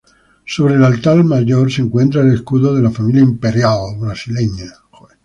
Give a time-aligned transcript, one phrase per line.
[0.47, 4.73] Sobre el altar mayor se encuentra el escudo de la Familia Imperial Brasileña.